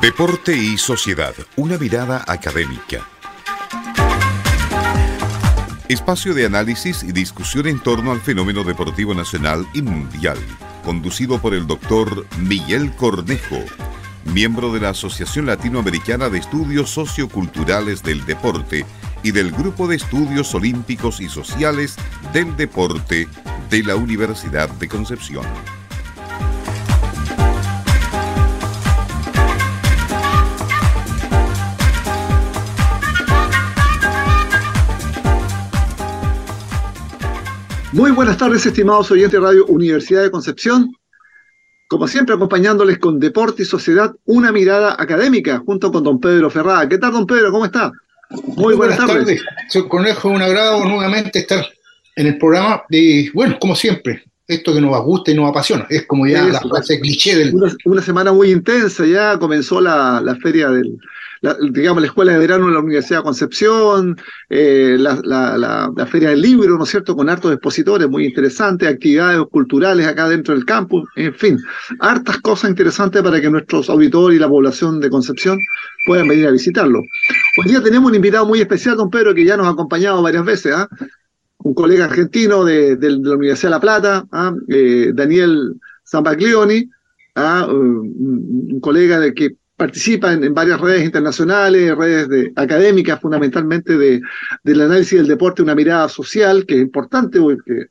[0.00, 3.06] Deporte y sociedad, una mirada académica.
[5.88, 10.38] Espacio de análisis y discusión en torno al fenómeno deportivo nacional y mundial,
[10.86, 13.58] conducido por el doctor Miguel Cornejo,
[14.24, 18.86] miembro de la Asociación Latinoamericana de Estudios Socioculturales del Deporte
[19.22, 21.96] y del Grupo de Estudios Olímpicos y Sociales
[22.32, 23.28] del Deporte
[23.68, 25.44] de la Universidad de Concepción.
[37.92, 40.94] Muy buenas tardes, estimados oyentes de Radio Universidad de Concepción.
[41.88, 46.88] Como siempre, acompañándoles con Deporte y Sociedad, una mirada académica, junto con don Pedro Ferrada.
[46.88, 47.50] ¿Qué tal, don Pedro?
[47.50, 47.90] ¿Cómo está?
[48.56, 49.42] Muy, buenas, tardes.
[49.70, 51.66] Soy Conejo, un agrado nuevamente estar
[52.14, 52.84] en el programa.
[52.90, 55.84] Y bueno, como siempre, esto que nos gusta y nos apasiona.
[55.90, 57.52] Es como ya la frase cliché del.
[57.86, 60.96] Una, semana muy intensa, ya comenzó la, la feria del,
[61.42, 64.16] la, digamos, la Escuela de Verano de la Universidad de Concepción,
[64.48, 69.40] eh, la, la, Feria del Libro, ¿no es cierto?, con hartos expositores muy interesantes, actividades
[69.50, 71.58] culturales acá dentro del campus, en fin,
[72.00, 75.58] hartas cosas interesantes para que nuestros auditores y la población de Concepción
[76.06, 77.00] puedan venir a visitarlo.
[77.00, 80.44] Hoy día tenemos un invitado muy especial, don Pedro, que ya nos ha acompañado varias
[80.44, 80.88] veces, ¿ah?
[81.58, 84.52] un colega argentino de, la Universidad de La Plata, ¿ah?
[84.68, 85.74] eh, Daniel
[86.06, 86.90] Zambaglioni,
[87.34, 87.66] ¿ah?
[87.70, 94.20] un, colega de que participa en, varias redes internacionales, redes de, académicas fundamentalmente de,
[94.62, 97.86] del análisis del deporte, una mirada social que es importante porque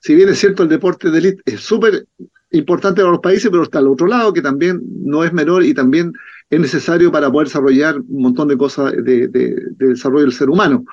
[0.00, 2.06] si bien es cierto el deporte de élite es súper
[2.50, 5.74] importante para los países, pero está al otro lado que también no es menor y
[5.74, 6.12] también
[6.50, 9.28] es necesario para poder desarrollar un montón de cosas de,
[9.78, 10.84] desarrollo del ser humano.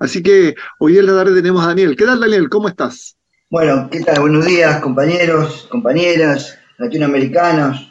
[0.00, 1.94] Así que hoy en la tarde tenemos a Daniel.
[1.94, 2.48] ¿Qué tal Daniel?
[2.48, 3.16] ¿Cómo estás?
[3.50, 4.20] Bueno, ¿qué tal?
[4.20, 7.89] Buenos días compañeros, compañeras, latinoamericanos,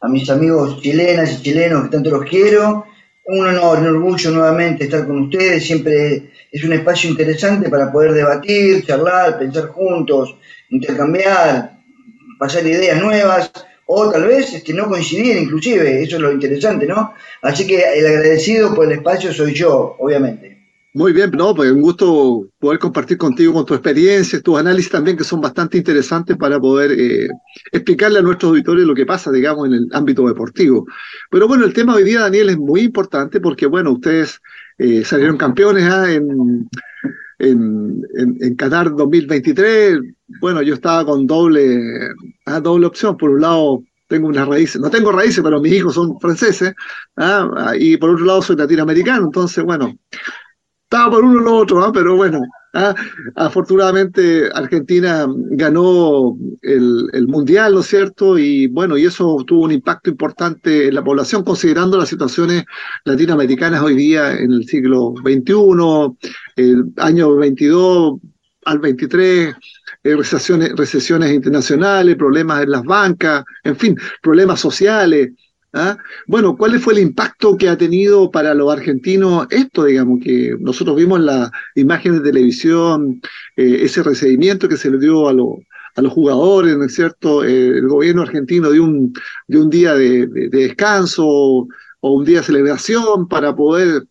[0.00, 2.86] a mis amigos chilenas y chilenos que tanto los quiero.
[3.24, 5.66] Un honor, un orgullo nuevamente estar con ustedes.
[5.66, 10.36] Siempre es un espacio interesante para poder debatir, charlar, pensar juntos,
[10.70, 11.78] intercambiar,
[12.38, 13.50] pasar ideas nuevas
[13.86, 16.02] o tal vez este, no coincidir inclusive.
[16.02, 17.14] Eso es lo interesante, ¿no?
[17.42, 20.55] Así que el agradecido por el espacio soy yo, obviamente.
[20.96, 25.14] Muy bien, no, pues un gusto poder compartir contigo con tu experiencia, tus análisis también
[25.14, 27.28] que son bastante interesantes para poder eh,
[27.70, 30.86] explicarle a nuestros auditores lo que pasa, digamos, en el ámbito deportivo.
[31.30, 34.40] Pero bueno, el tema de hoy día, Daniel, es muy importante porque, bueno, ustedes
[34.78, 36.10] eh, salieron campeones ¿ah?
[36.10, 36.66] en,
[37.40, 38.02] en,
[38.40, 40.00] en, Qatar 2023.
[40.40, 41.78] Bueno, yo estaba con doble,
[42.46, 42.58] ¿ah?
[42.60, 43.18] doble opción.
[43.18, 46.72] Por un lado, tengo unas raíces, no tengo raíces, pero mis hijos son franceses,
[47.18, 47.74] ¿ah?
[47.78, 49.94] y por otro lado soy latinoamericano, entonces, bueno,
[50.88, 51.90] estaba por uno o lo otro, ¿ah?
[51.92, 52.40] pero bueno,
[52.74, 52.94] ¿ah?
[53.34, 58.38] afortunadamente Argentina ganó el, Mundial, ¿no es cierto?
[58.38, 62.64] Y bueno, y eso tuvo un impacto importante en la población, considerando las situaciones
[63.04, 66.16] latinoamericanas hoy día en el siglo XXI,
[66.54, 68.20] el año 22
[68.66, 69.54] al 23,
[70.04, 75.30] eh, recesiones, recesiones internacionales, problemas en las bancas, en fin, problemas sociales.
[75.72, 75.98] ¿Ah?
[76.26, 80.96] Bueno, ¿cuál fue el impacto que ha tenido para los argentinos esto, digamos, que nosotros
[80.96, 83.20] vimos en las imágenes de televisión,
[83.56, 87.44] eh, ese recibimiento que se le dio a, los jugadores, ¿no es cierto?
[87.44, 89.12] Eh, el gobierno argentino dio un,
[89.70, 91.68] día de, descanso o
[92.00, 94.04] un día de celebración para poder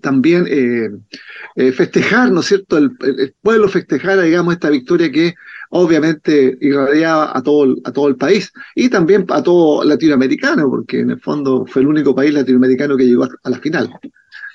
[0.00, 2.76] también eh, festejar, ¿no es cierto?
[2.76, 5.34] El, el, pueblo festejara, digamos, esta victoria que
[5.70, 11.10] obviamente irradiaba a todo, a todo el país y también a todo latinoamericano, porque en
[11.10, 13.90] el fondo fue el único país latinoamericano que llegó a la final.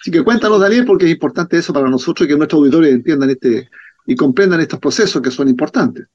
[0.01, 3.29] Así que cuéntanos, Daniel, porque es importante eso para nosotros y que nuestros auditores entiendan
[3.29, 3.69] este
[4.05, 6.07] y comprendan estos procesos que son importantes.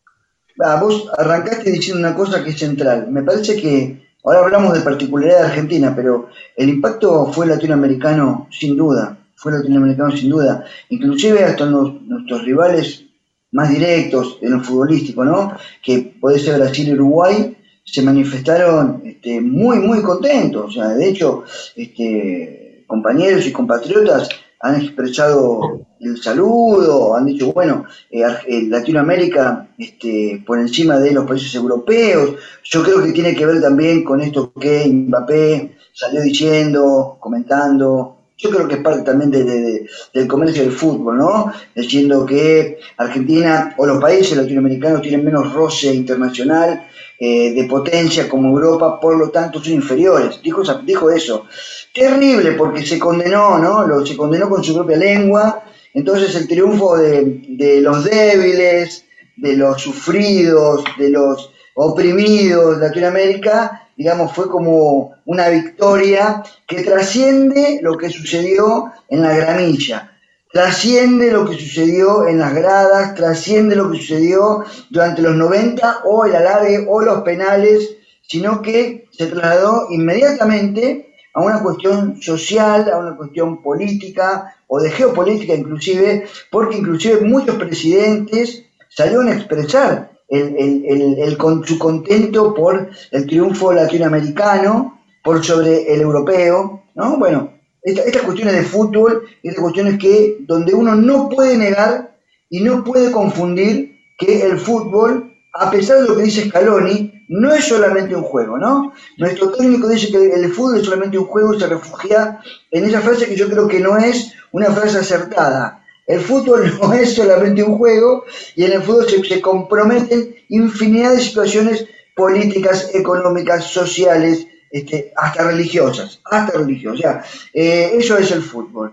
[0.61, 3.09] Ah, vos arrancaste diciendo una cosa que es central.
[3.11, 8.77] Me parece que ahora hablamos de particularidad de Argentina, pero el impacto fue latinoamericano sin
[8.77, 10.65] duda, fue latinoamericano sin duda.
[10.89, 13.06] Inclusive hasta nuestros rivales
[13.53, 15.57] más directos en lo futbolístico, ¿no?
[15.83, 20.67] Que puede ser Brasil y Uruguay, se manifestaron este, muy, muy contentos.
[20.67, 21.45] O sea, de hecho,
[21.77, 24.29] este, compañeros y compatriotas
[24.61, 31.27] han expresado el saludo, han dicho, bueno, eh, eh, Latinoamérica este, por encima de los
[31.27, 32.35] países europeos.
[32.65, 38.51] Yo creo que tiene que ver también con esto que Mbappé salió diciendo, comentando, yo
[38.51, 41.53] creo que es parte también de, del comercio del fútbol, ¿no?
[41.75, 46.87] Diciendo que Argentina o los países latinoamericanos tienen menos roce internacional
[47.19, 50.41] eh, de potencia como Europa, por lo tanto son inferiores.
[50.43, 51.47] Dijo, dijo eso.
[51.95, 53.87] Terrible porque se condenó, ¿no?
[53.87, 55.65] Lo, se condenó con su propia lengua.
[55.95, 59.07] Entonces el triunfo de, de los débiles,
[59.37, 67.81] de los sufridos, de los oprimidos de Latinoamérica digamos, fue como una victoria que trasciende
[67.83, 70.13] lo que sucedió en la gramilla,
[70.53, 76.25] trasciende lo que sucedió en las gradas, trasciende lo que sucedió durante los 90 o
[76.25, 82.99] el alargue o los penales, sino que se trasladó inmediatamente a una cuestión social, a
[82.99, 91.37] una cuestión política o de geopolítica inclusive, porque inclusive muchos presidentes salieron a expresar el,
[91.39, 97.17] con su contento por el triunfo latinoamericano, por sobre el europeo, ¿no?
[97.17, 97.53] Bueno,
[97.83, 102.17] estas cuestiones de fútbol, estas cuestiones que donde uno no puede negar
[102.51, 107.53] y no puede confundir que el fútbol, a pesar de lo que dice Scaloni, no
[107.53, 108.93] es solamente un juego, ¿no?
[109.19, 112.41] Nuestro técnico dice que el fútbol es solamente un juego y se refugia
[112.71, 115.85] en esa frase que yo creo que no es una frase acertada.
[116.07, 118.25] El fútbol no es solamente un juego
[118.55, 126.21] y en el fútbol se, comprometen infinidad de situaciones políticas, económicas, sociales, este, hasta religiosas,
[126.25, 126.99] hasta religiosas.
[126.99, 128.93] O sea, eh, eso es el fútbol.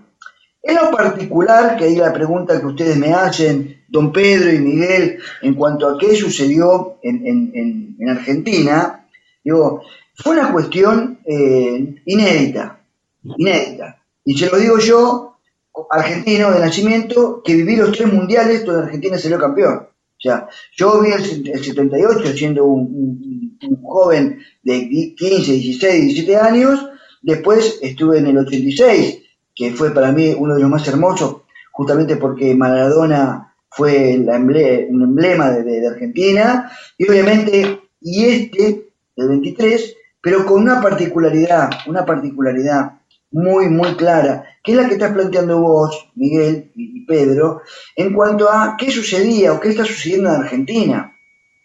[0.62, 5.20] En lo particular, que ahí la pregunta que ustedes me hacen, don Pedro y Miguel,
[5.42, 9.06] en cuanto a qué sucedió en, Argentina,
[9.44, 9.84] digo,
[10.16, 12.80] fue una cuestión eh, inédita,
[13.24, 14.02] inédita.
[14.24, 15.33] Y se lo digo yo,
[15.90, 19.88] argentino de nacimiento que viví los tres mundiales donde Argentina salió campeón.
[20.18, 20.48] O sea,
[20.78, 21.24] yo vi el,
[21.64, 26.88] 78 siendo un, joven de 15, 16, 17 años,
[27.22, 29.22] después estuve en el 86,
[29.56, 31.42] que fue para mí uno de los más hermosos,
[31.72, 39.96] justamente porque Maradona fue un emblema de, de Argentina, y obviamente, y este, el 23,
[40.22, 42.94] pero con una particularidad, una particularidad
[43.34, 47.62] muy, muy clara, que es la que estás planteando vos, Miguel y Pedro,
[47.96, 51.10] en cuanto a qué sucedía o qué está sucediendo en Argentina.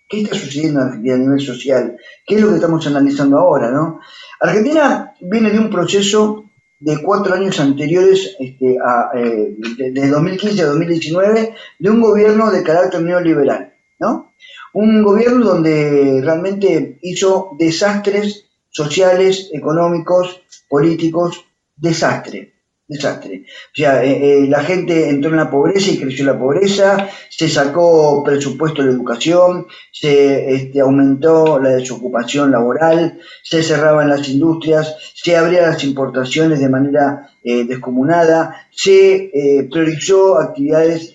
[0.09, 1.99] ¿Qué está sucediendo en a nivel social?
[2.27, 3.71] ¿Qué es lo que estamos analizando ahora?
[3.71, 4.01] ¿no?
[4.41, 6.47] Argentina viene de un proceso
[6.81, 12.63] de cuatro años anteriores, este, a, eh, de, 2015 a 2019, de un gobierno de
[12.63, 14.33] carácter neoliberal, ¿no?
[14.73, 21.48] Un gobierno donde realmente hizo desastres sociales, económicos, políticos,
[21.79, 22.55] desastre,
[22.87, 23.45] desastre.
[23.45, 27.49] O sea, eh, eh, la gente entró en la pobreza y creció la pobreza, se
[27.49, 35.37] sacó presupuesto de educación, se este, aumentó la desocupación laboral, se cerraban las industrias, se
[35.37, 39.31] abrían las importaciones de manera eh, descomunada, se
[39.71, 41.15] priorizó actividades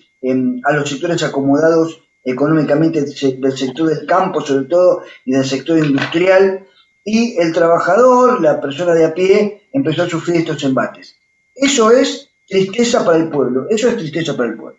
[0.63, 6.65] a los sectores acomodados económicamente del sector del campo sobre todo y del sector industrial
[7.03, 11.15] y el trabajador, la persona de a pie, empezó a sufrir estos embates.
[11.53, 14.77] Eso es tristeza para el pueblo, eso es tristeza para el pueblo.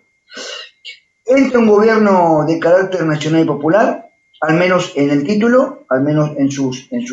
[1.27, 4.11] Entra un gobierno de carácter nacional y popular,
[4.41, 7.05] al menos en el título, al menos en, sus, en,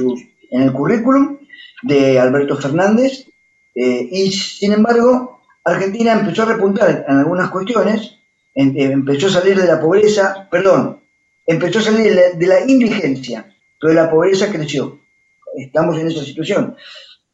[0.52, 1.38] en el currículum
[1.84, 3.26] de Alberto Fernández,
[3.74, 8.18] eh, y sin embargo, Argentina empezó a repuntar en algunas cuestiones,
[8.54, 11.00] empezó a salir de la pobreza, perdón,
[11.48, 15.00] empezó a salir de la, de la indigencia, pero la pobreza creció
[15.56, 16.76] estamos en esa situación.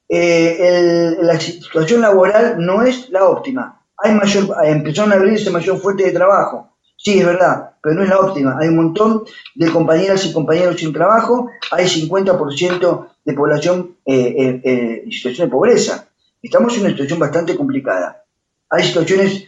[0.09, 3.81] Eh, la situación laboral no es la óptima.
[3.97, 6.75] Hay mayor, empezaron a abrirse mayor fuente de trabajo.
[6.95, 8.57] Sí, es verdad, pero no es la óptima.
[8.59, 9.23] Hay un montón
[9.55, 15.51] de compañeras y compañeros sin trabajo, hay 50% de población eh, eh, en situación de
[15.51, 16.07] pobreza.
[16.41, 18.23] Estamos en una situación bastante complicada.
[18.69, 19.45] Hay situaciones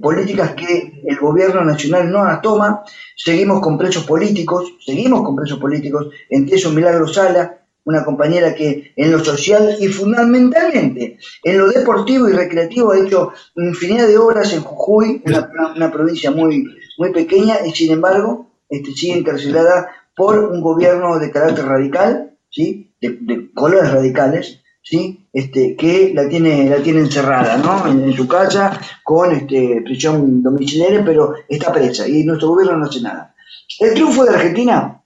[0.00, 2.82] políticas que el gobierno nacional no las toma,
[3.14, 8.92] seguimos con presos políticos, seguimos con presos políticos, entre esos Milagro Sala, una compañera que
[8.96, 14.52] en lo social y fundamentalmente en lo deportivo y recreativo ha hecho infinidad de obras
[14.52, 16.66] en Jujuy, una, provincia muy,
[16.98, 22.92] muy pequeña, y sin embargo este, sigue encarcelada por un gobierno de carácter radical, ¿sí?
[23.00, 25.28] de, colores radicales, ¿sí?
[25.32, 27.86] Este, que la tiene, la tiene encerrada ¿no?
[27.86, 33.00] en, su casa con este, prisión domiciliaria, pero está presa y nuestro gobierno no hace
[33.00, 33.32] nada.
[33.78, 35.02] El triunfo de Argentina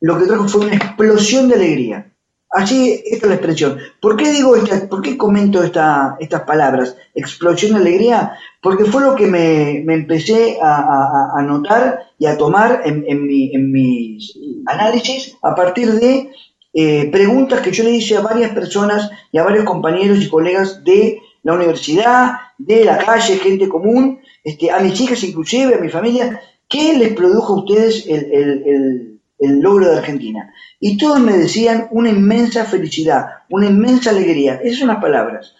[0.00, 2.12] lo que trajo fue una explosión de alegría.
[2.50, 3.78] Así, esta es la expresión.
[4.00, 6.96] ¿Por qué digo esta, por qué comento esta, estas palabras?
[7.14, 13.04] Explosión de alegría, porque fue lo que me, empecé a, notar y a tomar en,
[13.06, 16.30] en, mi, en mis análisis a partir de
[16.72, 20.82] eh, preguntas que yo le hice a varias personas y a varios compañeros y colegas
[20.84, 25.90] de la universidad, de la calle, gente común, este, a mis hijas inclusive, a mi
[25.90, 30.52] familia, ¿qué les produjo a ustedes el el logro de Argentina.
[30.80, 34.60] Y todos me decían una inmensa felicidad, una inmensa alegría.
[34.62, 35.54] Esas son las palabras.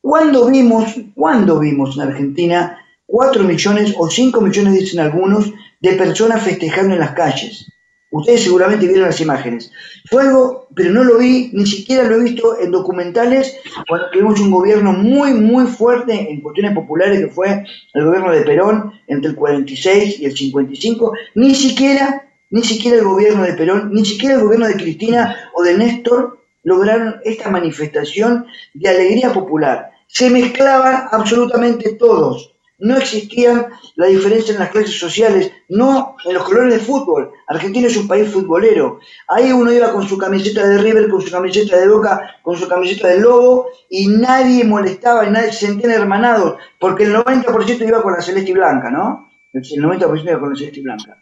[0.00, 6.42] ¿Cuándo vimos, cuándo vimos en Argentina 4 millones o 5 millones, dicen algunos, de personas
[6.42, 7.66] festejando en las calles?
[8.12, 9.70] Ustedes seguramente vieron las imágenes.
[10.10, 13.56] Fue algo, pero no lo vi, ni siquiera lo he visto en documentales,
[13.88, 18.42] cuando tuvimos un gobierno muy, muy fuerte en cuestiones populares, que fue el gobierno de
[18.42, 23.90] Perón entre el 46 y el 55, ni siquiera, ni siquiera el gobierno de Perón,
[23.92, 29.90] ni siquiera el gobierno de Cristina o de Néstor lograron esta manifestación de alegría popular.
[30.06, 33.66] Se mezclaban absolutamente todos no existían
[33.96, 37.30] la diferencia en las clases sociales, no en los colores de fútbol.
[37.46, 39.00] Argentina es un país futbolero.
[39.28, 42.66] Ahí uno iba con su camiseta de River, con su camiseta de Boca, con su
[42.66, 48.02] camiseta de Lobo y nadie molestaba y nadie se sentía hermanado, porque el 90% iba
[48.02, 49.30] con la celeste y blanca, ¿no?
[49.52, 51.20] El 90% iba con la celeste y blanca.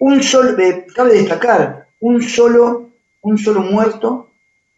[0.00, 2.90] Un solo, eh, cabe destacar, un solo,
[3.22, 4.28] un solo muerto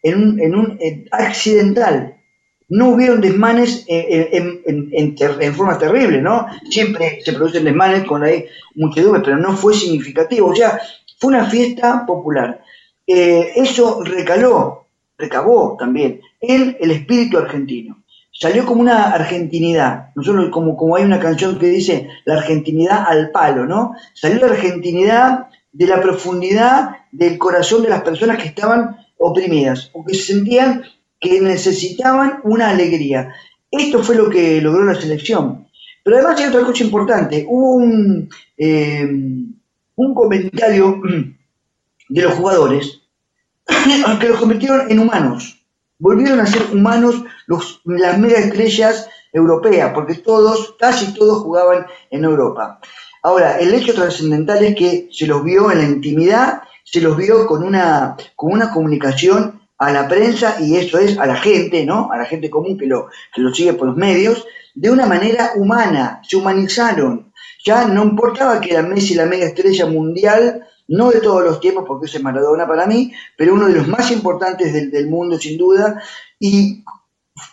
[0.03, 0.79] en un, en un
[1.11, 2.17] accidental
[2.73, 6.47] no hubieron desmanes en, forma terrible, ¿no?
[6.69, 10.49] Siempre se producen desmanes con ahí muchedumbre, pero no fue significativo.
[10.49, 10.79] O sea,
[11.19, 12.63] fue una fiesta popular.
[13.05, 14.87] Eh, eso recaló,
[15.17, 18.02] recabó también en el espíritu argentino.
[18.35, 23.29] Salió como una argentinidad, nosotros como, como hay una canción que dice la argentinidad al
[23.29, 23.93] palo, ¿no?
[24.15, 30.03] Salió la argentinidad de la profundidad del corazón de las personas que estaban oprimidas o
[30.03, 30.83] que se sentían
[31.19, 33.33] que necesitaban una alegría.
[33.71, 35.67] Esto fue lo que logró la selección.
[36.03, 37.45] Pero además hay otra cosa importante.
[37.47, 39.07] Hubo un, eh,
[39.95, 41.01] un comentario
[42.09, 43.01] de los jugadores
[44.19, 45.62] que los convirtieron en humanos.
[46.03, 52.25] Volvieron a ser humanos los, las mega estrellas europeas, porque todos, casi todos jugaban en
[52.25, 52.81] Europa.
[53.21, 57.47] Ahora, el hecho trascendental es que se los vio en la intimidad, se los vio
[57.47, 62.11] con una, con una comunicación a la prensa y eso es a la gente, ¿no?
[62.11, 64.45] A la gente común que lo, que lo sigue por los medios,
[64.75, 67.31] de una manera humana, se humanizaron.
[67.63, 71.85] Ya no importaba que era Messi la mega estrella mundial, no de todos los tiempos,
[71.87, 75.57] porque ese es Maradona para mí, pero uno de los más importantes del, mundo sin
[75.57, 76.01] duda,
[76.39, 76.83] y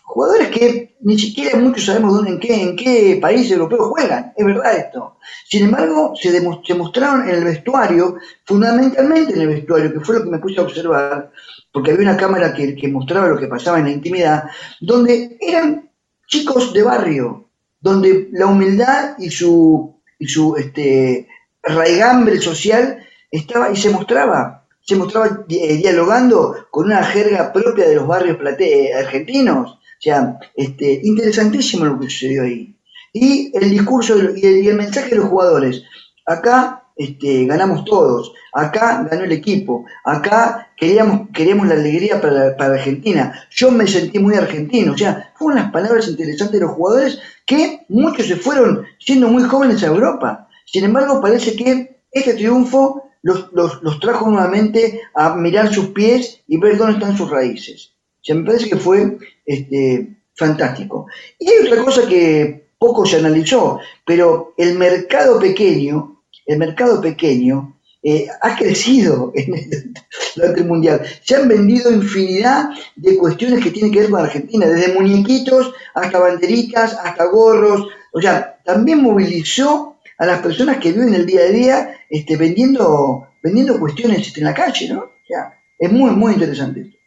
[0.02, 4.44] jugadores que ni siquiera muchos sabemos dónde, en qué, en qué país europeo juegan, es
[4.44, 5.16] verdad esto.
[5.48, 10.24] Sin embargo, se, se mostraron en el vestuario, fundamentalmente en el vestuario, que fue lo
[10.24, 11.32] que me puse a observar,
[11.72, 14.44] porque había una cámara que, mostraba lo que pasaba en la intimidad,
[14.80, 15.88] donde eran
[16.26, 17.48] chicos de barrio,
[17.80, 21.26] donde la humildad y su, y su este,
[21.62, 27.96] raigambre social estaba y se mostraba, se mostraba eh, dialogando con una jerga propia de
[27.96, 29.72] los barrios plate argentinos.
[29.72, 32.74] O sea, este, interesantísimo lo que sucedió ahí.
[33.12, 35.82] Y el discurso y el mensaje de los jugadores.
[36.26, 42.74] Acá este, ganamos todos, acá ganó el equipo, acá queríamos, queríamos la alegría para, para,
[42.74, 43.32] Argentina.
[43.50, 47.86] Yo me sentí muy argentino, o sea, fueron las palabras interesantes de los jugadores que
[47.88, 50.48] muchos se fueron siendo muy jóvenes a Europa.
[50.66, 56.56] Sin embargo, parece que este triunfo los, los, trajo nuevamente a mirar sus pies y
[56.56, 57.92] ver dónde están sus raíces.
[58.20, 61.06] O sea, me parece que fue este, fantástico.
[61.38, 67.76] Y hay otra cosa que poco se analizó, pero el mercado pequeño el mercado pequeño
[68.02, 71.02] eh, ha crecido en el, mundial.
[71.22, 76.18] Se han vendido infinidad de cuestiones que tienen que ver con Argentina, desde muñequitos hasta
[76.18, 77.86] banderitas, hasta gorros.
[78.12, 79.89] O sea, también movilizó
[80.20, 84.46] a las personas que viven el día a día este, vendiendo, vendiendo cuestiones este, en
[84.46, 85.00] la calle, ¿no?
[85.00, 87.00] O sea, es muy, muy interesante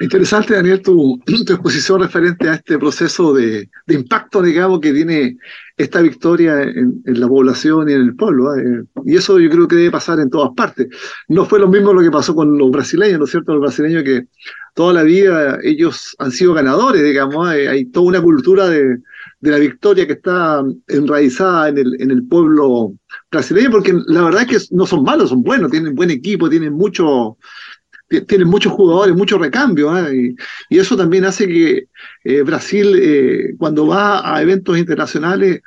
[0.00, 5.38] Interesante, Daniel, tu, exposición referente a este proceso de, impacto, digamos, que tiene
[5.78, 8.54] esta victoria en, la población y en el pueblo.
[8.54, 8.84] ¿eh?
[9.06, 10.88] Y eso yo creo que debe pasar en todas partes.
[11.28, 13.52] No fue lo mismo lo que pasó con los brasileños, ¿no es cierto?
[13.52, 14.26] Los brasileños que
[14.74, 17.48] toda la vida ellos han sido ganadores, digamos.
[17.48, 18.98] Hay, hay toda una cultura de,
[19.50, 22.94] la victoria que está enraizada en el, en el pueblo
[23.30, 26.72] brasileño, porque la verdad es que no son malos, son buenos, tienen buen equipo, tienen
[26.72, 27.36] mucho
[28.20, 30.08] tienen muchos jugadores, mucho recambio, ¿ah?
[30.12, 30.36] y,
[30.68, 31.86] eso también hace que
[32.24, 35.62] eh, Brasil, eh, cuando va a eventos internacionales,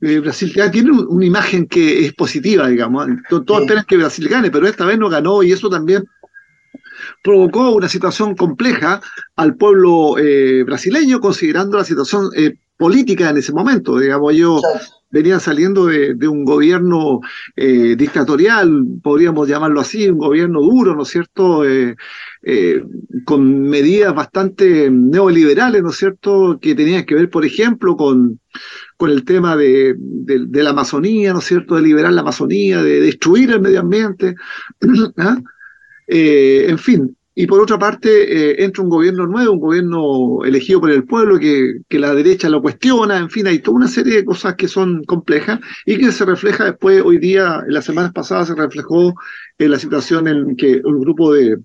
[0.00, 3.08] eh, Brasil ya tiene una imagen que es positiva, digamos.
[3.28, 6.04] Todos esperan que Brasil gane, pero esta vez no ganó y eso también
[7.24, 9.00] provocó una situación compleja
[9.34, 10.14] al pueblo
[10.64, 12.30] brasileño, considerando la situación
[12.78, 13.98] política en ese momento.
[13.98, 14.60] Digamos, yo
[15.10, 17.20] venían saliendo de, un gobierno
[17.56, 21.64] eh, dictatorial, podríamos llamarlo así, un gobierno duro, ¿no es cierto?
[21.64, 21.96] Eh,
[22.42, 22.84] eh,
[23.24, 28.40] con medidas bastante neoliberales, ¿no es cierto?, que tenían que ver, por ejemplo, con,
[28.96, 29.96] con el tema de,
[30.52, 34.34] la Amazonía, ¿no es cierto?, de liberar la Amazonía, de destruir el medio ambiente,
[35.16, 35.38] ¿ah?
[36.06, 40.90] en fin, y por otra parte eh, entra un gobierno nuevo, un gobierno elegido por
[40.90, 44.24] el pueblo que, que, la derecha lo cuestiona, en fin, hay toda una serie de
[44.24, 48.48] cosas que son complejas y que se refleja después, hoy día, en las semanas pasadas
[48.48, 49.14] se reflejó
[49.56, 51.58] en la situación en que un grupo de,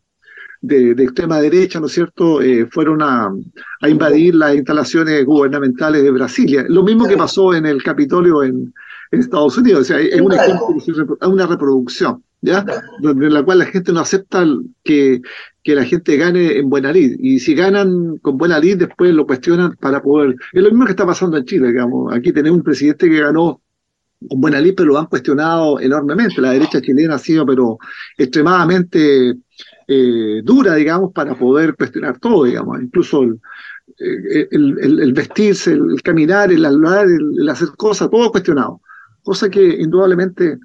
[0.61, 3.31] de, extrema derecha, ¿no es cierto?, eh, fueron a,
[3.81, 6.65] a, invadir las instalaciones gubernamentales de Brasilia.
[6.69, 8.71] Lo mismo que pasó en el Capitolio en,
[9.09, 10.37] en Estados Unidos, o sea, es una,
[11.25, 12.21] una reproducción.
[12.43, 12.65] ¿ya?
[12.99, 14.45] Donde la cual la gente no acepta
[14.83, 15.21] que,
[15.63, 17.15] que la gente gane en buena lid.
[17.19, 20.35] Y si ganan con buena lid, después lo cuestionan para poder.
[20.51, 22.13] Es lo mismo que está pasando en Chile, digamos.
[22.13, 23.61] Aquí tenemos un presidente que ganó
[24.27, 26.41] con buena lid, pero lo han cuestionado enormemente.
[26.41, 27.77] La derecha chilena ha sido, pero
[28.17, 29.35] extremadamente
[29.87, 32.81] eh, dura, digamos, para poder cuestionar todo, digamos.
[32.81, 33.39] Incluso el,
[34.51, 38.81] el, vestirse, el, caminar, el hablar, el, hacer cosas, todo cuestionado
[39.23, 40.59] cosa que indudablemente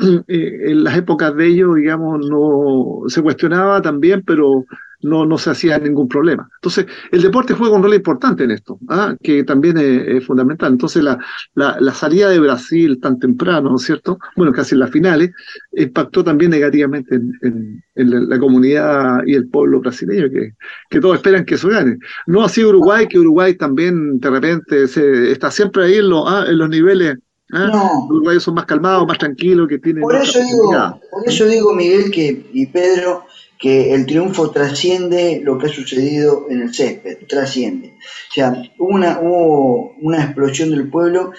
[0.28, 4.64] en las épocas de ellos, digamos, no se cuestionaba también, pero
[5.02, 6.48] no, no se hacía ningún problema.
[6.56, 9.14] Entonces, el deporte juega un rol importante en esto, ¿ah?
[9.22, 10.72] que también es, fundamental.
[10.72, 11.18] Entonces, la,
[11.54, 14.18] la, salida de Brasil tan temprano, ¿no es cierto?
[14.36, 15.32] Bueno, casi en las finales,
[15.72, 20.52] impactó también negativamente en, en, la, comunidad y el pueblo brasileño, que,
[20.88, 21.98] que todos esperan que eso gane.
[22.26, 26.44] No así Uruguay, que Uruguay también de repente se, está siempre ahí en, ¿ah?
[26.48, 27.18] en los niveles
[27.52, 27.70] ¿Ah?
[27.70, 30.02] Los uruguayos son más calmados, más tranquilos, que tienen.
[30.02, 30.70] Por eso, digo,
[31.10, 33.26] por eso digo, Miguel que, y Pedro,
[33.58, 37.98] que el triunfo trasciende lo que ha sucedido en el césped, trasciende.
[38.30, 41.32] O sea, una, hubo una explosión del pueblo.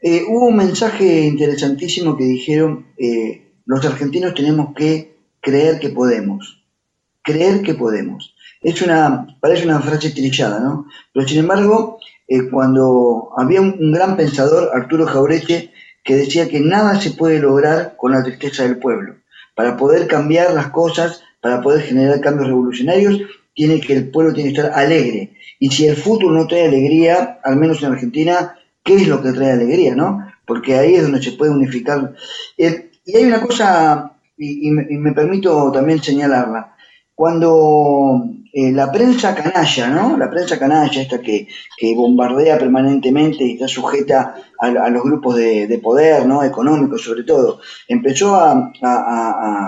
[0.00, 6.64] Eh, hubo un mensaje interesantísimo que dijeron: eh, los argentinos tenemos que creer que podemos.
[7.22, 8.34] Creer que podemos.
[8.62, 10.86] Es una, parece una frase trillada, ¿no?
[11.12, 11.98] Pero sin embargo,
[12.28, 15.72] eh, cuando había un, gran pensador, Arturo Jaureche,
[16.04, 19.16] que decía que nada se puede lograr con la tristeza del pueblo.
[19.54, 23.22] Para poder cambiar las cosas, para poder generar cambios revolucionarios,
[23.54, 25.36] tiene que el pueblo tiene que estar alegre.
[25.58, 29.32] Y si el futuro no trae alegría, al menos en Argentina, ¿qué es lo que
[29.32, 30.24] trae alegría, no?
[30.46, 32.14] Porque ahí es donde se puede unificar.
[32.58, 36.76] Eh, y hay una cosa, y me permito también señalarla,
[37.18, 40.16] cuando eh, la prensa canalla, ¿no?
[40.16, 41.48] La prensa canalla, esta que,
[41.96, 46.44] bombardea permanentemente y está sujeta a, los grupos de, poder, ¿no?
[46.44, 48.70] Económicos sobre todo, empezó a,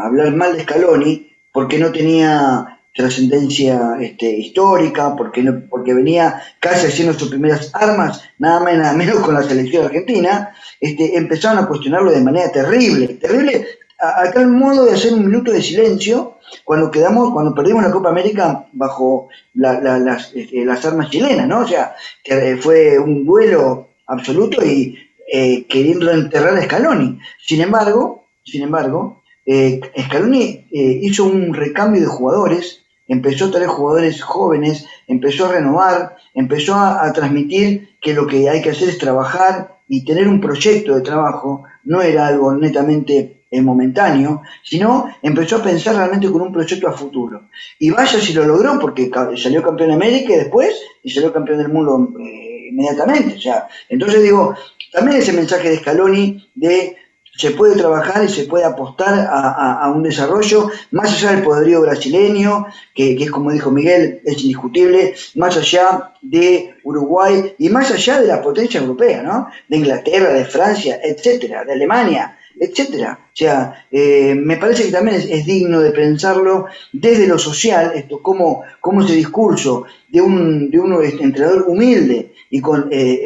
[0.06, 6.86] hablar mal de Scaloni porque no tenía trascendencia este, histórica, porque, no, porque venía casi
[6.86, 11.66] haciendo sus primeras armas, nada más nada menos con la selección argentina, este, empezaron a
[11.66, 13.66] cuestionarlo de manera terrible, terrible,
[14.00, 18.66] a, modo de hacer un minuto de silencio cuando quedamos, cuando perdimos la Copa América
[18.72, 21.60] bajo las, este, las, armas chilenas, ¿no?
[21.60, 24.98] O sea, que fue un vuelo absoluto y
[25.32, 27.18] eh, queriendo enterrar a Scaloni.
[27.38, 33.68] Sin embargo, sin embargo, eh, Scaloni eh, hizo un recambio de jugadores, empezó a traer
[33.68, 38.98] jugadores jóvenes, empezó a renovar, empezó a transmitir que lo que hay que hacer es
[38.98, 45.62] trabajar y tener un proyecto de trabajo, no era algo netamente momentáneo, sino empezó a
[45.62, 47.48] pensar realmente con un proyecto a futuro.
[47.78, 51.68] Y vaya si lo logró, porque salió campeón de América después y salió campeón del
[51.68, 53.36] mundo eh, inmediatamente.
[53.36, 54.54] O sea, entonces digo,
[54.92, 56.96] también ese mensaje de Scaloni de
[57.36, 62.66] se puede trabajar y se puede apostar a, un desarrollo más allá del poderío brasileño,
[62.94, 68.20] que, que, es como dijo Miguel, es indiscutible, más allá de Uruguay y más allá
[68.20, 69.48] de la potencia europea, ¿no?
[69.68, 73.18] De Inglaterra, de Francia, etcétera, de Alemania etcétera.
[73.24, 78.20] O sea, eh, me parece que también es, digno de pensarlo desde lo social, esto,
[78.22, 83.24] cómo, cómo ese discurso de un, de un entrenador humilde y con eh,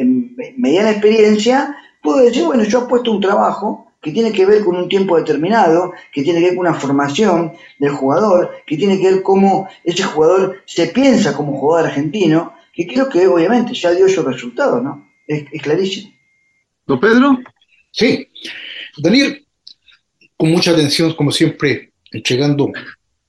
[0.55, 4.77] mediana experiencia puede decir, bueno, yo he puesto un trabajo que tiene que ver con
[4.77, 9.11] un tiempo determinado, que tiene que ver con una formación del jugador, que tiene que
[9.11, 14.07] ver cómo ese jugador se piensa como jugador argentino, que creo que obviamente ya dio
[14.07, 15.09] su resultado, ¿no?
[15.27, 16.13] Es, es clarísimo.
[16.85, 17.39] ¿Don Pedro?
[17.91, 18.27] Sí,
[18.97, 19.45] Daniel,
[20.37, 22.71] con mucha atención, como siempre, entregando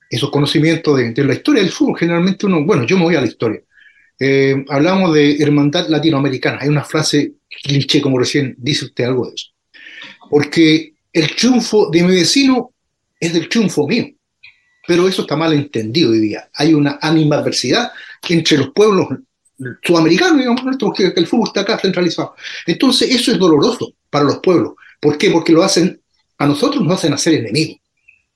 [0.09, 1.97] esos conocimientos de, la historia del fútbol.
[1.97, 3.61] Generalmente uno, bueno, yo me voy a la historia.
[4.19, 6.59] Eh, hablamos de hermandad latinoamericana.
[6.61, 9.47] Hay una frase cliché, como recién dice usted algo de eso.
[10.29, 12.73] Porque el triunfo de mi vecino
[13.19, 14.07] es del triunfo mío.
[14.87, 16.49] Pero eso está mal entendido hoy día.
[16.53, 17.91] Hay una animadversidad
[18.29, 19.07] entre los pueblos
[19.83, 22.35] sudamericanos, digamos, porque el fútbol está acá centralizado.
[22.65, 24.73] Entonces, eso es doloroso para los pueblos.
[24.99, 25.31] ¿Por qué?
[25.31, 26.01] Porque lo hacen,
[26.37, 27.77] a nosotros nos hacen hacer enemigos.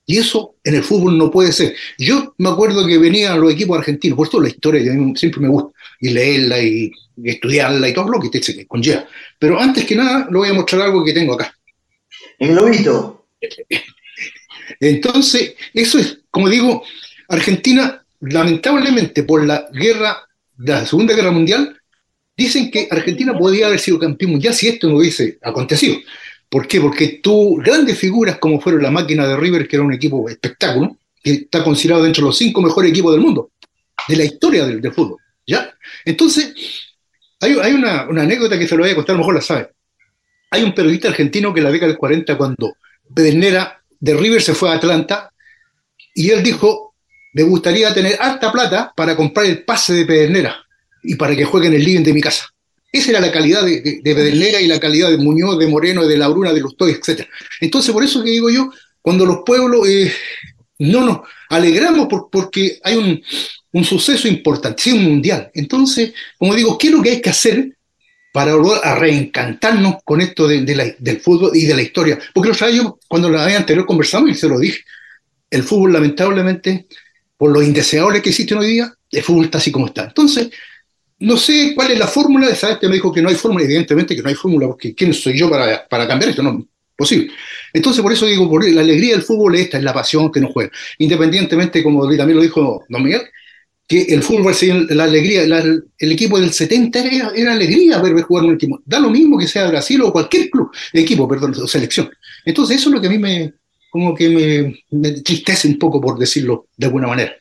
[0.06, 1.76] Y eso en el fútbol no puede ser.
[1.97, 4.82] Yo me acuerdo que venían los equipos argentinos, por esto la historia
[5.15, 6.91] siempre me gusta, y leerla y,
[7.24, 9.08] estudiarla y todo lo que te conlleva.
[9.38, 11.56] Pero antes que nada, le voy a mostrar algo que tengo acá.
[12.39, 13.28] El globito.
[14.80, 16.84] Entonces, eso es, como digo,
[17.28, 20.17] Argentina, lamentablemente, por la guerra,
[20.58, 21.80] la Segunda Guerra Mundial,
[22.36, 25.95] dicen que Argentina podría haber sido campeón mundial si esto no hubiese acontecido.
[26.52, 26.82] ¿Por qué?
[26.82, 30.98] Porque tú, grandes figuras como fueron la máquina de River, que era un equipo espectáculo,
[31.24, 33.52] que está considerado dentro de los cinco mejores equipos del mundo,
[34.06, 35.18] de la historia del, fútbol.
[35.48, 35.74] ¿ya?
[36.04, 36.54] Entonces,
[37.40, 39.70] hay, una, anécdota que se lo voy a contar, a lo mejor la sabe.
[40.50, 42.76] Hay un periodista argentino que en la década del 40, cuando
[43.16, 45.32] Pedernera de River se fue a Atlanta,
[46.14, 46.96] y él dijo,
[47.32, 50.66] me gustaría tener alta plata para comprar el pase de Pedernera
[51.02, 52.54] y para que juegue en el living de mi casa.
[52.91, 56.51] Esa era la calidad de, de, y la calidad de Muñoz, de Moreno, de Lauruna,
[56.51, 57.25] de Lustoy, etc.
[57.62, 58.69] Entonces, por eso que digo yo,
[59.01, 60.12] cuando los pueblos eh,
[60.80, 63.21] no nos alegramos porque hay un,
[63.73, 65.49] un suceso importante, un mundial.
[65.54, 67.77] Entonces, como digo, ¿qué es lo que hay que hacer
[68.34, 72.19] para volver a reencantarnos con esto de, del fútbol y de la historia?
[72.34, 74.84] Porque lo sabía cuando la vez anterior conversamos y se lo dije,
[75.49, 76.88] el fútbol lamentablemente,
[77.38, 80.04] por los indeseables que existen hoy día, el fútbol está así como está.
[80.06, 80.49] Entonces,
[81.21, 84.21] no sé cuál es la fórmula, sabes me dijo que no hay fórmula, evidentemente que
[84.21, 86.43] no hay fórmula, porque ¿quién soy yo para, para cambiar esto?
[86.43, 87.31] No, posible.
[87.73, 90.51] Entonces, por eso digo, por la alegría del fútbol esta es la pasión que nos
[90.51, 90.71] juega.
[90.97, 93.21] Independientemente, como también lo dijo Don Miguel,
[93.88, 94.55] que el fútbol,
[94.89, 98.81] la alegría, el equipo del 70 era, alegría ver jugar un equipo.
[98.86, 102.10] Da lo mismo que sea Brasil o cualquier club, equipo, perdón, o selección.
[102.45, 103.53] Entonces, eso es lo que a mí me,
[103.91, 105.13] como que me, me
[105.65, 107.34] un poco, por decirlo de alguna manera.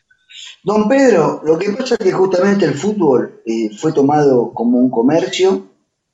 [0.62, 4.90] Don Pedro, lo que pasa es que justamente el fútbol eh, fue tomado como un
[4.90, 5.68] comercio,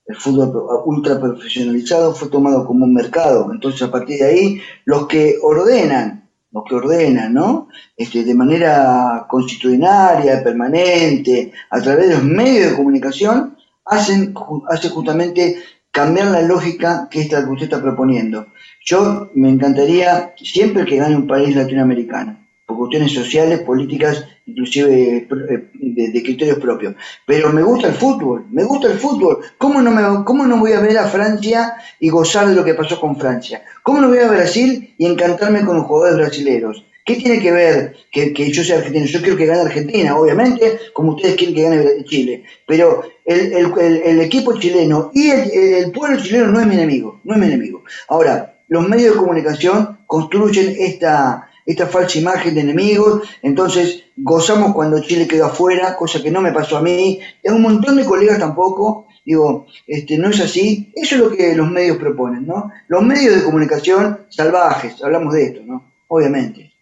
[0.06, 0.52] el fútbol
[0.84, 3.50] ultra profesionalizado fue tomado como un mercado.
[3.52, 7.68] Entonces, a partir de ahí, los que ordenan los que ordenan, ¿no?
[7.98, 14.32] Este, de manera constitucionaria, permanente, a través de los medios de comunicación, hacen,
[14.70, 15.56] hace justamente
[15.90, 18.46] cambiar la lógica que esta que usted está proponiendo.
[18.86, 25.68] Yo me encantaría siempre que gane un país latinoamericano por cuestiones sociales, políticas, inclusive eh,
[25.72, 26.94] de, criterios propios.
[27.24, 29.38] Pero me gusta el fútbol, me gusta el fútbol.
[29.56, 32.74] ¿Cómo no, me, ¿Cómo no voy a ver a Francia y gozar de lo que
[32.74, 33.62] pasó con Francia?
[33.84, 36.84] ¿Cómo no voy a Brasil y encantarme con los jugadores brasileños?
[37.06, 39.06] ¿Qué tiene que ver que, yo sea argentino?
[39.06, 42.42] Yo quiero que gane Argentina, obviamente, como ustedes quieren que gane Chile.
[42.66, 47.46] Pero el, equipo chileno y el, pueblo chileno no es mi enemigo, no es mi
[47.46, 47.84] enemigo.
[48.08, 55.02] Ahora, los medios de comunicación construyen esta, esta falsa imagen de enemigos, entonces gozamos cuando
[55.02, 58.04] Chile quedó afuera, cosa que no me pasó a mí, y a un montón de
[58.04, 62.70] colegas tampoco, digo, este, no es así, eso es lo que los medios proponen, ¿no?
[62.86, 65.84] Los medios de comunicación salvajes, hablamos de esto, ¿no?
[66.08, 66.72] Obviamente.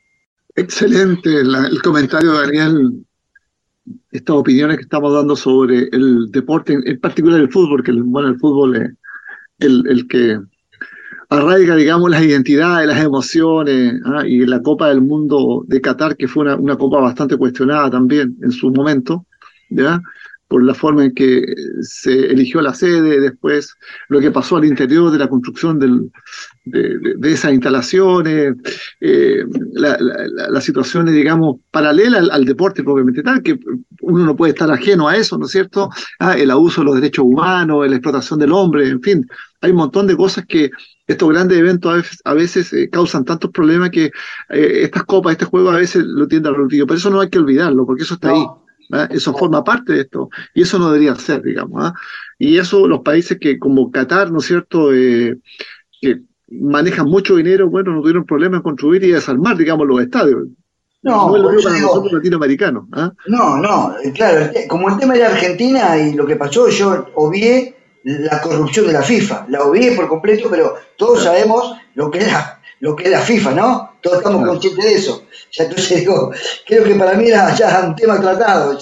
[0.54, 3.04] Excelente el comentario Daniel,
[4.12, 8.38] estas opiniones que estamos dando sobre el deporte, en particular el fútbol, que bueno, el
[8.38, 8.90] fútbol es
[9.58, 10.38] el, el que
[11.38, 14.26] arraiga, digamos, las identidades, las emociones, ¿ah?
[14.26, 18.36] y la Copa del Mundo de Qatar, que fue una, una, copa bastante cuestionada también
[18.42, 19.26] en su momento,
[19.70, 20.00] ¿ya?
[20.48, 21.42] por la forma en que
[21.80, 23.74] se eligió la sede, después
[24.08, 26.12] lo que pasó al interior de la construcción del,
[26.64, 28.54] de, esas instalaciones,
[29.00, 33.58] eh, las situaciones, digamos, paralelas al, deporte propiamente tal, que
[34.02, 35.90] uno no puede estar ajeno a eso, ¿no es cierto?
[36.18, 39.26] Ah, el abuso de los derechos humanos, la explotación del hombre, en fin,
[39.60, 40.70] hay un montón de cosas que
[41.06, 45.32] estos grandes eventos a veces, a veces eh, causan tantos problemas que eh, estas copas,
[45.32, 48.04] este juego a veces lo tienden al olvido, pero eso no hay que olvidarlo, porque
[48.04, 48.46] eso está ahí.
[49.10, 51.84] Eso forma parte de esto, y eso no debería ser, digamos.
[51.84, 51.94] ¿ah?
[52.38, 55.38] Y eso los países que, como Qatar, ¿no es cierto?, eh,
[56.00, 60.48] que manejan mucho dinero, bueno, no tuvieron problema en construir y desarmar, digamos, los estadios.
[61.02, 62.84] No, no es lo mismo para nosotros latinoamericanos.
[62.92, 63.12] ¿ah?
[63.26, 68.40] No, no, claro, como el tema de Argentina y lo que pasó, yo obvié la
[68.40, 69.46] corrupción de la FIFA.
[69.48, 73.20] La obvié por completo, pero todos sabemos lo que es la, lo que es la
[73.20, 73.96] FIFA, ¿no?
[74.00, 75.24] Todos estamos conscientes de eso.
[75.52, 76.30] Ya entonces digo,
[76.66, 78.78] creo que para mí era ya un tema tratado.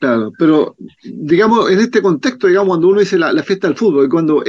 [0.00, 4.44] Claro, pero digamos, en este contexto, digamos, cuando uno dice la, fiesta del fútbol, cuando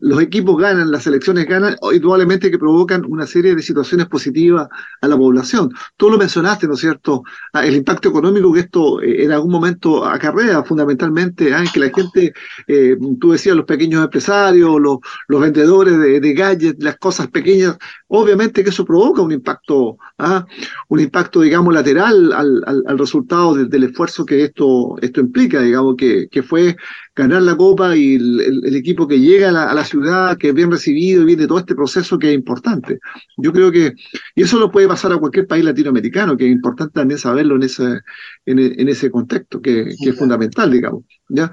[0.00, 4.68] los equipos ganan, las selecciones ganan, indudablemente que provocan una serie de situaciones positivas
[5.00, 5.72] a la población.
[5.96, 7.22] Tú lo mencionaste, ¿no es cierto?
[7.54, 11.80] Ah, el impacto económico que esto eh, en algún momento acarrea fundamentalmente, ah, en que
[11.80, 12.34] la gente,
[12.66, 17.78] eh, tú decías, los pequeños empresarios, los, los vendedores de, de gadgets, las cosas pequeñas,
[18.08, 20.44] obviamente que eso provoca un impacto, ah,
[20.88, 26.28] un impacto, digamos, lateral al, al, resultado del esfuerzo que esto, esto implica, digamos, que,
[26.30, 26.76] que fue
[27.14, 31.22] ganar la copa y el, equipo que llega a la, ciudad, que es bien recibido
[31.22, 32.98] y viene todo este proceso que es importante.
[33.36, 33.94] Yo creo que,
[34.34, 37.62] y eso lo puede pasar a cualquier país latinoamericano, que es importante también saberlo en
[37.64, 38.00] ese,
[38.46, 41.04] en, ese contexto, que, es fundamental, digamos.
[41.28, 41.52] ¿ya?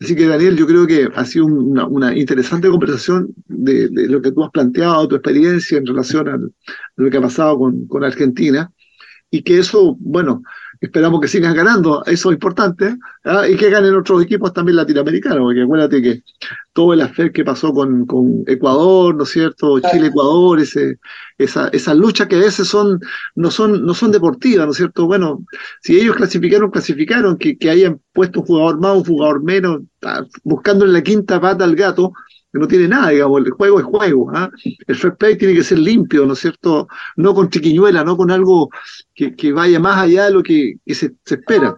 [0.00, 4.44] Así que Daniel, yo creo que ha sido una, interesante conversación de, lo que tú
[4.44, 6.38] has planteado, tu experiencia en relación a
[6.96, 8.70] lo que ha pasado con, con Argentina.
[9.30, 10.42] y que eso, bueno,
[10.80, 13.48] esperamos que sigan ganando, eso es importante, ¿ah?
[13.48, 16.22] y que ganen otros equipos también latinoamericanos, porque acuérdate que
[16.72, 19.80] todo el affair que pasó con, con Ecuador, ¿no es cierto?
[19.80, 20.98] Chile-Ecuador, ese,
[21.38, 23.00] esa, esas luchas que a veces son,
[23.34, 25.06] no son, no son deportivas, ¿no es cierto?
[25.06, 25.44] Bueno,
[25.82, 30.24] si ellos clasificaron, clasificaron, que, que hayan puesto un jugador más, un jugador menos, ah,
[30.44, 32.12] buscándole la quinta pata al gato,
[32.52, 34.30] no tiene nada, digamos, el juego es juego.
[34.34, 34.50] ¿ah?
[34.86, 36.88] El fair play tiene que ser limpio, ¿no es cierto?
[37.16, 38.70] No con chiquiñuela, no con algo
[39.14, 41.76] que, que vaya más allá de lo que, se, espera.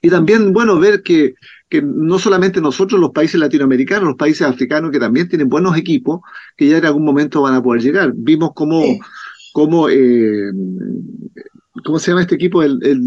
[0.00, 1.34] Y también, bueno, ver que,
[1.68, 6.20] que no solamente nosotros, los países latinoamericanos, los países africanos, que también tienen buenos equipos,
[6.56, 8.12] que ya en algún momento van a poder llegar.
[8.14, 8.82] Vimos cómo,
[9.52, 10.52] cómo, eh,
[11.84, 12.62] ¿cómo se llama este equipo?
[12.62, 13.00] El, el,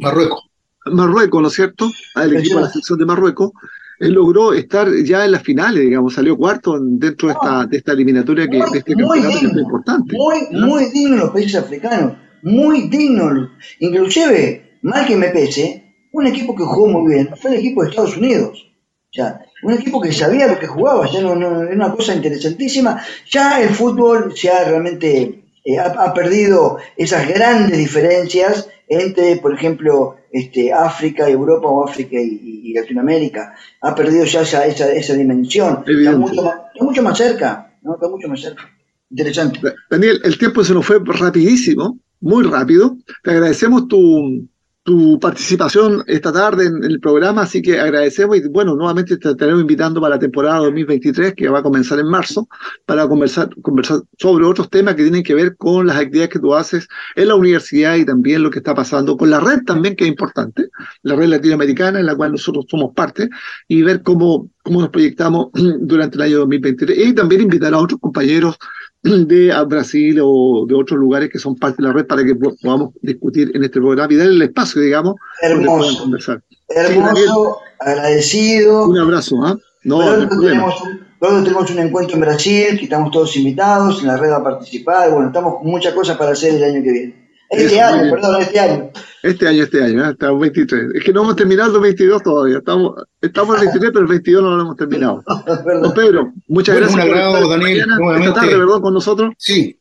[0.00, 0.42] Marruecos.
[0.86, 1.90] Marruecos, ¿no es cierto?
[2.16, 3.52] El equipo de la sección de Marruecos,
[4.00, 7.92] él logró estar ya en las finales, digamos, salió cuarto dentro de esta, de esta
[7.92, 10.16] eliminatoria que, de este campeonato que es importante.
[10.16, 13.50] Muy, muy digno los países africanos, muy digno.
[13.80, 17.90] Inclusive, mal que me pese, un equipo que jugó muy bien fue el equipo de
[17.90, 18.66] Estados Unidos.
[19.12, 23.02] Ya, un equipo que sabía lo que jugaba, ya no, no, era una cosa interesantísima.
[23.30, 30.16] Ya el fútbol se ha realmente eh, ha, perdido esas grandes diferencias entre, por ejemplo,
[30.32, 33.54] este, África, Europa o África y, Latinoamérica.
[33.80, 35.82] Ha perdido ya esa, esa, dimensión.
[35.86, 37.94] Está mucho, más, está mucho, más, cerca, ¿no?
[37.94, 38.62] Está mucho más cerca.
[39.10, 39.60] Interesante.
[39.90, 42.96] Daniel, el tiempo se nos fue rapidísimo, muy rápido.
[43.24, 44.48] Te agradecemos tu,
[44.82, 49.60] tu participación esta tarde en el programa, así que agradecemos y bueno, nuevamente te estaremos
[49.60, 52.48] invitando para la temporada 2023 que va a comenzar en marzo
[52.86, 56.54] para conversar, conversar sobre otros temas que tienen que ver con las actividades que tú
[56.54, 60.04] haces en la universidad y también lo que está pasando con la red también, que
[60.04, 60.68] es importante,
[61.02, 63.28] la red latinoamericana en la cual nosotros somos parte
[63.68, 65.48] y ver cómo, cómo nos proyectamos
[65.80, 68.56] durante el año 2023 y también invitar a otros compañeros
[69.02, 72.90] de Brasil o de otros lugares que son parte de la red para que podamos
[73.02, 76.02] discutir en este programa y darle el espacio, digamos, Hermoso.
[76.02, 76.42] conversar.
[76.68, 78.86] Hermoso, agradecido.
[78.86, 79.56] Un abrazo, ¿ah?
[79.82, 80.82] No, tenemos,
[81.18, 85.28] tenemos un encuentro en Brasil, que estamos todos invitados, en la red a participar, bueno,
[85.28, 87.19] estamos con muchas cosas para hacer el año que viene.
[87.50, 88.90] Este año, perdón, este año.
[89.22, 90.10] Este año, este año, ¿eh?
[90.12, 90.94] estamos 23.
[90.94, 92.58] Es que no hemos terminado el 22 todavía.
[92.58, 95.24] Estamos, estamos en el 23, pero el 22 no lo hemos terminado.
[95.82, 96.94] Don Pedro, muchas gracias.
[96.94, 98.40] Un agrado, Daniel, nuevamente.
[98.46, 99.34] Esta con nosotros.
[99.36, 99.80] Sí,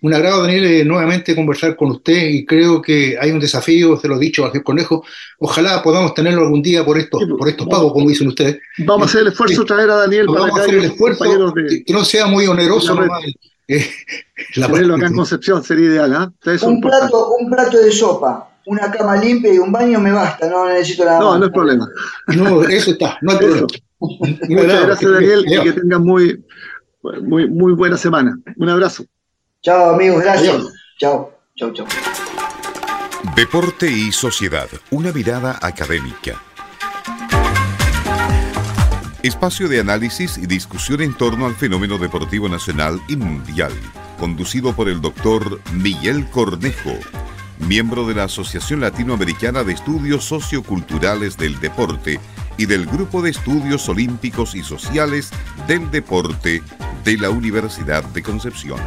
[0.00, 4.08] un agrado, Daniel, eh, nuevamente conversar con usted y creo que hay un desafío, se
[4.08, 5.04] lo he dicho al conejo.
[5.38, 8.58] Ojalá podamos tenerlo algún día por estos, por estos pagos, como dicen ustedes.
[8.78, 11.54] Vamos a hacer el esfuerzo de traer a Daniel para vamos a hacer el esfuerzo,
[11.54, 13.00] que no sea muy oneroso.
[13.04, 13.08] Eh,
[14.56, 16.56] la acá en Concepción sería ideal, ¿eh?
[16.66, 20.68] Un plato, un plato de sopa, una cama limpia y un baño me basta, no
[20.68, 21.34] necesito nada no, más.
[21.34, 21.88] No, no es problema.
[22.28, 23.66] No, eso está, no hay problema.
[24.00, 26.44] Muchas gracias, Daniel, y que tengan muy,
[27.22, 28.38] muy, muy buena semana.
[28.56, 29.04] Un abrazo.
[29.62, 30.62] Chao, amigos, gracias.
[30.98, 31.86] Chao, chao, chao.
[33.34, 36.40] Deporte y sociedad, una mirada académica.
[39.24, 43.72] Espacio de análisis y discusión en torno al fenómeno deportivo nacional y mundial,
[44.18, 46.92] conducido por el doctor Miguel Cornejo,
[47.58, 52.20] miembro de la Asociación Latinoamericana de Estudios Socioculturales del Deporte
[52.58, 55.30] y del Grupo de Estudios Olímpicos y Sociales
[55.66, 56.62] del Deporte
[57.02, 58.78] de la Universidad de Concepción.